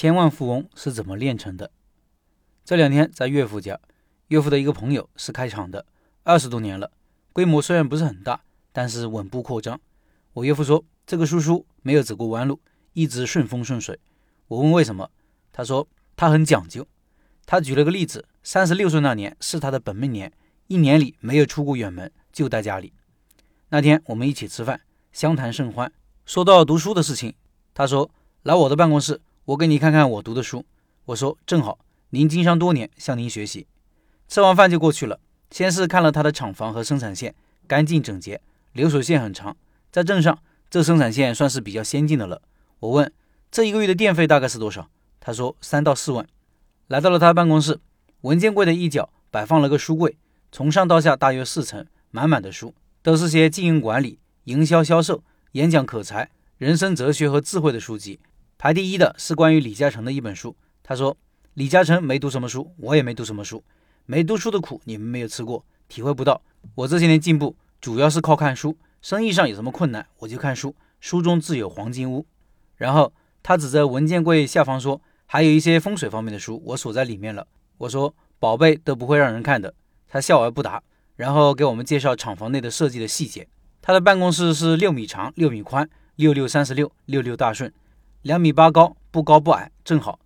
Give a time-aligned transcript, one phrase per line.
[0.00, 1.72] 千万富翁是怎么炼成的？
[2.64, 3.80] 这两天在岳父家，
[4.28, 5.84] 岳父的一个朋友是开厂的，
[6.22, 6.92] 二十多年了，
[7.32, 9.80] 规模虽然不是很大，但是稳步扩张。
[10.34, 12.60] 我岳父说，这个叔叔没有走过弯路，
[12.92, 13.98] 一直顺风顺水。
[14.46, 15.10] 我问为什么，
[15.50, 16.86] 他说他很讲究。
[17.44, 20.32] 他举了个例子，三十六岁那年是他的本命年，
[20.68, 22.92] 一年里没有出过远门，就在家里。
[23.70, 24.80] 那天我们一起吃饭，
[25.10, 25.92] 相谈甚欢，
[26.24, 27.34] 说到读书的事情，
[27.74, 28.08] 他说
[28.44, 29.20] 来我的办公室。
[29.48, 30.62] 我给你看看我读的书。
[31.06, 31.78] 我说正好，
[32.10, 33.66] 您经商多年，向您学习。
[34.28, 35.18] 吃完饭就过去了。
[35.50, 37.34] 先是看了他的厂房和生产线，
[37.66, 38.42] 干净整洁，
[38.74, 39.56] 流水线很长。
[39.90, 42.42] 在镇上，这生产线算是比较先进的了。
[42.80, 43.10] 我问
[43.50, 44.90] 这一个月的电费大概是多少？
[45.18, 46.26] 他说三到四万。
[46.88, 47.80] 来到了他办公室，
[48.20, 50.18] 文件柜的一角摆放了个书柜，
[50.52, 55.22] 从上到下大约四层，满满的书，都是些经营管理、营销销售、
[55.52, 56.28] 演讲口才、
[56.58, 58.20] 人生哲学和智慧的书籍。
[58.60, 60.56] 排第一的是关于李嘉诚的一本书。
[60.82, 61.16] 他说
[61.54, 63.62] ：“李嘉诚没读什么书，我也没读什么书，
[64.04, 66.42] 没读书的苦你们没有吃过，体会不到。
[66.74, 72.26] 我这些年进步主要是靠看书，生意上有什么困难我就看书，书中自有黄金屋。”
[72.74, 73.12] 然后
[73.44, 77.46] 他指着文件柜下方说：“还有一些风水方面的书，我锁在里面了。”
[77.78, 79.72] 我说：“宝贝都不会让人看的。”
[80.10, 80.82] 他笑而不答，
[81.14, 83.46] 然后给我们介绍厂房内的设计的细节。
[83.80, 87.72] 他的办公室是六米长，六米宽，六六三十六，六六大顺。
[88.22, 90.18] 两米八高，不高不矮，正好。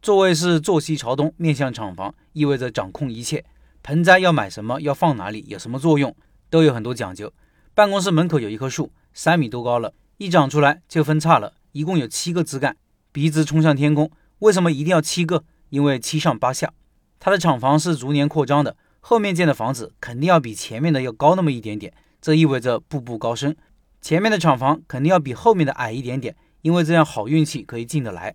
[0.00, 3.44] 座位是坐西朝东，面向厂房，意味着掌控一切。
[3.82, 6.16] 盆栽要买什么，要放哪里，有什么作用，
[6.48, 7.30] 都有很多讲究。
[7.74, 12.74] 办公室门口有一棵树，三米多高了，一长出来就分叉了，一共有七个枝干，
[13.12, 14.10] 笔直冲向天空。
[14.38, 15.44] 为什么一定要七个？
[15.68, 16.72] 因为七上八下。
[17.20, 23.54] 他的厂房是逐年扩张的，后面建的房子肯定要比前面的要高那么一点点，这意味着步步高升。
[24.00, 26.34] 前面的厂房肯定要比后面的矮一点点。
[26.64, 28.34] 因为这样好运气可以进得来。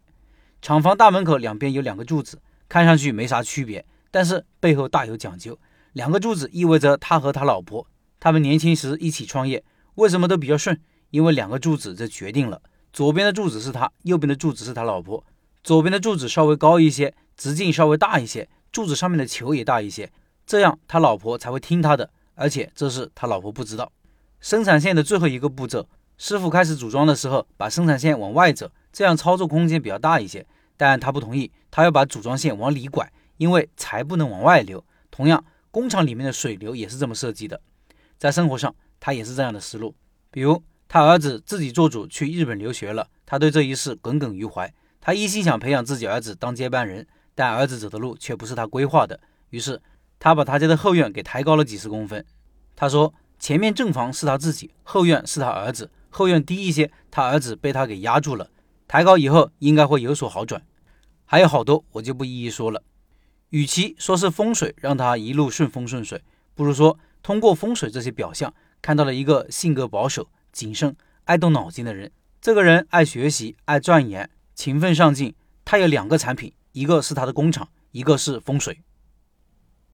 [0.62, 5.58] 厂房大门口两边有两个柱子，看上去没啥区别，但是背后大有讲究。
[5.94, 7.88] 两个柱子意味着他和他老婆，
[8.20, 9.64] 他们年轻时一起创业，
[9.96, 10.80] 为什么都比较顺？
[11.10, 12.62] 因为两个柱子这决定了，
[12.94, 15.26] 左边的柱子是他，右边的柱子是他老婆。
[15.64, 20.12] 左边的柱子稍微高一些，直径稍微大一些，柱子上面的球也大一些，
[20.46, 22.12] 这样他老婆才会听他的。
[22.36, 23.92] 而且这是他老婆不知道。
[24.40, 25.90] 生产线的最后一个步骤。
[26.22, 30.46] 师傅开始组装的时候，把生产线往外走，这样操作空间比较大一些。
[30.76, 34.84] 但他不同意，他要把组装线往里拐，因为财不能往外流。
[35.10, 35.42] 同样，
[35.72, 37.62] 工厂里面的水流也是这么设计的。
[38.18, 39.96] 在生活上，他也是这样的思路。
[40.30, 44.74] 比如，他儿子自己做主去日本留学了，他对这一事耿耿于怀。
[45.00, 49.18] 他一心想培养自己儿子当接班人，但儿子走的路却不是他规划的。
[49.52, 49.82] 于是，
[50.20, 52.26] 他把他家的后院给抬高了几十公分。
[52.76, 55.90] 他说，前面正房是他自己，后院是他儿子。
[56.20, 58.50] 后院低一些，他儿子被他给压住了。
[58.90, 60.62] 抬高以后应该会有所好转，
[61.24, 62.84] 还有好多我就不一一说了。
[63.52, 66.22] 与其说是风水让他一路顺风顺水，
[66.54, 70.94] 不如说通过风水这些表象，看到了一个性格保守、谨慎、
[71.24, 72.12] 爱动脑筋的人。
[72.42, 75.34] 这个人爱学习、爱钻研、勤奋上进。
[75.64, 78.82] 他有两个产品，一个是他的工厂，一个是风水。